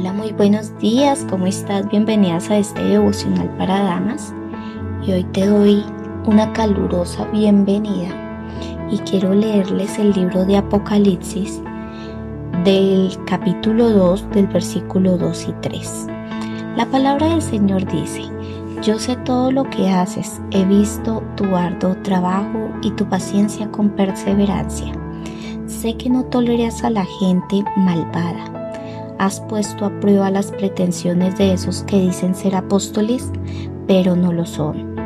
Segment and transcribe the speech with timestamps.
[0.00, 1.86] Hola, muy buenos días, ¿cómo estás?
[1.90, 4.32] Bienvenidas a este devocional para damas.
[5.06, 5.84] Y hoy te doy
[6.24, 8.08] una calurosa bienvenida
[8.90, 11.60] y quiero leerles el libro de Apocalipsis
[12.64, 16.06] del capítulo 2 del versículo 2 y 3.
[16.78, 18.22] La palabra del Señor dice,
[18.80, 23.90] yo sé todo lo que haces, he visto tu arduo trabajo y tu paciencia con
[23.90, 24.94] perseverancia.
[25.66, 28.59] Sé que no toleras a la gente malvada
[29.20, 33.30] has puesto a prueba las pretensiones de esos que dicen ser apóstoles,
[33.86, 34.96] pero no lo son.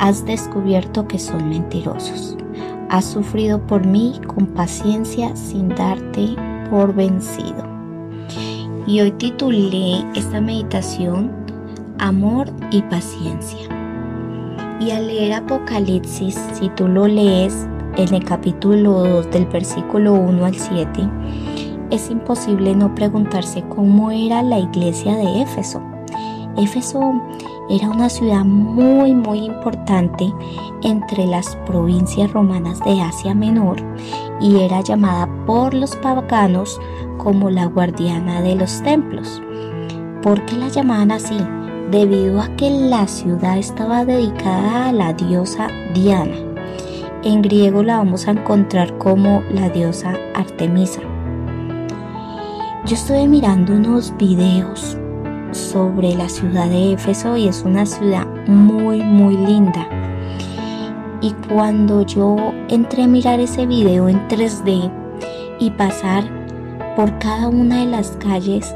[0.00, 2.36] Has descubierto que son mentirosos.
[2.88, 6.34] Has sufrido por mí con paciencia sin darte
[6.68, 7.64] por vencido.
[8.88, 11.30] Y hoy titulé esta meditación
[12.00, 13.68] Amor y paciencia.
[14.80, 20.44] Y al leer Apocalipsis, si tú lo lees en el capítulo 2 del versículo 1
[20.44, 21.08] al 7,
[21.90, 25.82] es imposible no preguntarse cómo era la iglesia de Éfeso.
[26.56, 27.00] Éfeso
[27.68, 30.32] era una ciudad muy muy importante
[30.82, 33.78] entre las provincias romanas de Asia Menor
[34.40, 36.80] y era llamada por los paganos
[37.18, 39.40] como la guardiana de los templos.
[40.22, 41.38] ¿Por qué la llamaban así?
[41.90, 46.36] Debido a que la ciudad estaba dedicada a la diosa Diana.
[47.22, 51.00] En griego la vamos a encontrar como la diosa Artemisa.
[52.86, 54.96] Yo estoy mirando unos videos
[55.52, 59.86] sobre la ciudad de Éfeso y es una ciudad muy muy linda.
[61.20, 62.36] Y cuando yo
[62.68, 64.90] entré a mirar ese video en 3D
[65.60, 66.24] y pasar
[66.96, 68.74] por cada una de las calles,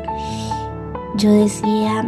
[1.17, 2.07] yo decía,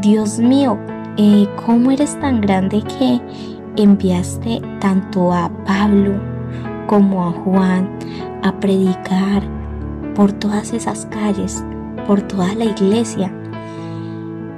[0.00, 0.78] Dios mío,
[1.16, 3.20] eh, ¿cómo eres tan grande que
[3.76, 6.12] enviaste tanto a Pablo
[6.86, 7.90] como a Juan
[8.44, 9.55] a predicar
[10.16, 11.62] por todas esas calles,
[12.06, 13.30] por toda la iglesia.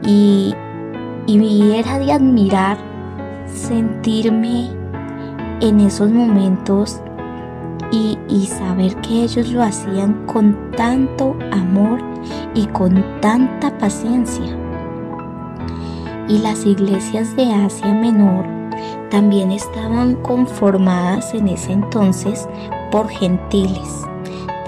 [0.05, 0.55] Y,
[1.27, 2.79] y era de admirar
[3.53, 4.71] sentirme
[5.61, 7.03] en esos momentos
[7.91, 12.01] y, y, saber que ellos lo hacían con tanto amor
[12.55, 14.57] y con tanta paciencia.
[16.29, 18.45] Y las iglesias de Asia Menor
[19.11, 22.47] también estaban conformadas en ese entonces
[22.93, 24.09] por gentiles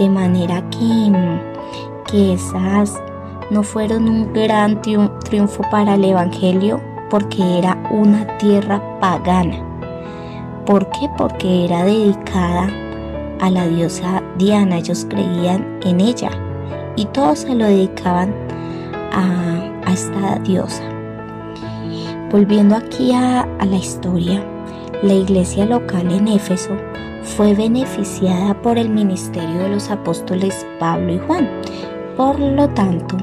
[0.01, 1.13] de manera que,
[2.11, 2.99] que esas
[3.51, 6.81] no fueron un gran triunfo para el Evangelio
[7.11, 9.63] porque era una tierra pagana.
[10.65, 11.11] ¿Por qué?
[11.19, 12.71] Porque era dedicada
[13.41, 16.31] a la diosa Diana, ellos creían en ella
[16.97, 18.35] y todos se lo dedicaban
[19.13, 20.83] a, a esta diosa.
[22.31, 24.43] Volviendo aquí a, a la historia,
[25.03, 26.75] la iglesia local en Éfeso
[27.23, 31.49] fue beneficiada por el ministerio de los apóstoles Pablo y Juan.
[32.17, 33.17] Por lo tanto,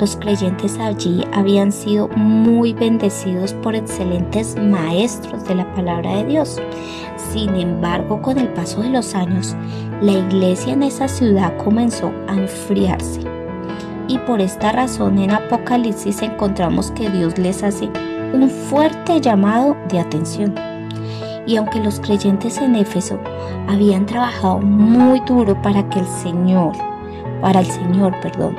[0.00, 6.60] los creyentes allí habían sido muy bendecidos por excelentes maestros de la palabra de Dios.
[7.32, 9.54] Sin embargo, con el paso de los años,
[10.00, 13.20] la iglesia en esa ciudad comenzó a enfriarse.
[14.08, 17.90] Y por esta razón en Apocalipsis encontramos que Dios les hace
[18.32, 20.69] un fuerte llamado de atención
[21.46, 23.18] y aunque los creyentes en Éfeso
[23.68, 26.72] habían trabajado muy duro para que el Señor,
[27.40, 28.56] para el Señor, perdón,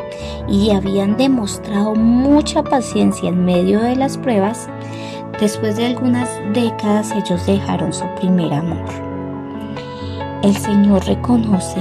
[0.47, 4.67] y habían demostrado mucha paciencia en medio de las pruebas,
[5.39, 8.85] después de algunas décadas ellos dejaron su primer amor.
[10.43, 11.79] El Señor reconoce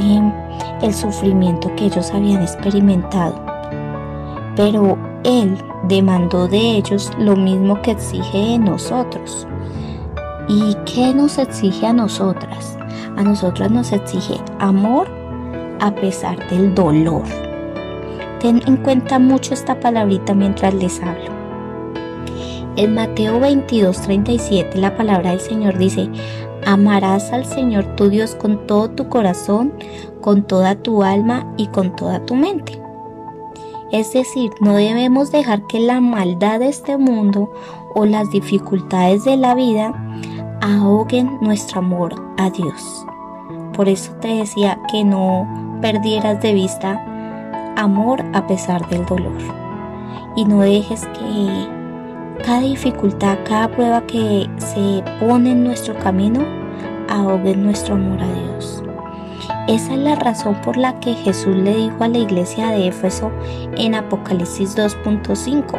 [0.82, 3.34] el sufrimiento que ellos habían experimentado,
[4.54, 5.56] pero Él
[5.88, 9.46] demandó de ellos lo mismo que exige de nosotros
[10.52, 12.76] ¿Y qué nos exige a nosotras?
[13.16, 15.06] A nosotras nos exige amor
[15.78, 17.22] a pesar del dolor.
[18.40, 21.30] Ten en cuenta mucho esta palabrita mientras les hablo.
[22.74, 26.10] En Mateo 22, 37 la palabra del Señor dice,
[26.66, 29.72] amarás al Señor tu Dios con todo tu corazón,
[30.20, 32.82] con toda tu alma y con toda tu mente.
[33.92, 37.52] Es decir, no debemos dejar que la maldad de este mundo
[37.94, 39.94] o las dificultades de la vida
[40.60, 43.06] ahoguen nuestro amor a Dios.
[43.74, 45.48] Por eso te decía que no
[45.80, 47.04] perdieras de vista
[47.76, 49.38] amor a pesar del dolor.
[50.36, 51.68] Y no dejes que
[52.44, 56.40] cada dificultad, cada prueba que se pone en nuestro camino,
[57.08, 58.82] ahogue nuestro amor a Dios.
[59.68, 63.30] Esa es la razón por la que Jesús le dijo a la iglesia de Éfeso
[63.76, 65.78] en Apocalipsis 2.5.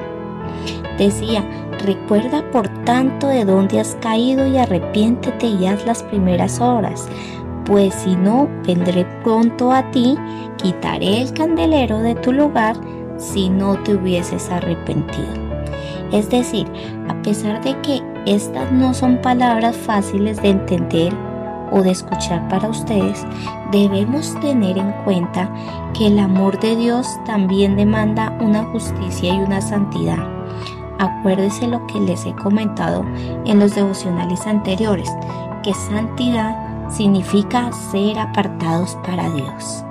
[0.97, 1.43] Decía,
[1.85, 7.07] Recuerda por tanto de dónde has caído y arrepiéntete y haz las primeras obras,
[7.65, 10.15] pues si no, vendré pronto a ti,
[10.57, 12.75] quitaré el candelero de tu lugar
[13.17, 15.29] si no te hubieses arrepentido.
[16.11, 16.67] Es decir,
[17.07, 21.13] a pesar de que estas no son palabras fáciles de entender
[21.71, 23.25] o de escuchar para ustedes,
[23.71, 25.49] debemos tener en cuenta
[25.93, 30.40] que el amor de Dios también demanda una justicia y una santidad.
[31.01, 33.03] Acuérdese lo que les he comentado
[33.45, 35.09] en los devocionales anteriores,
[35.63, 36.55] que santidad
[36.91, 39.83] significa ser apartados para Dios.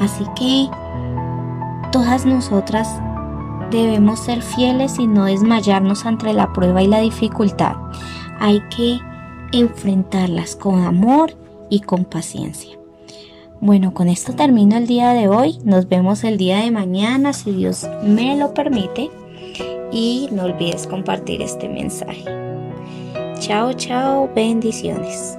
[0.00, 0.70] Así que
[1.92, 2.88] todas nosotras
[3.70, 7.76] debemos ser fieles y no desmayarnos ante la prueba y la dificultad.
[8.40, 9.00] Hay que
[9.52, 11.34] enfrentarlas con amor
[11.68, 12.78] y con paciencia.
[13.60, 15.58] Bueno, con esto termino el día de hoy.
[15.64, 19.10] Nos vemos el día de mañana si Dios me lo permite.
[19.94, 22.24] Y no olvides compartir este mensaje.
[23.38, 25.38] Chao, chao, bendiciones.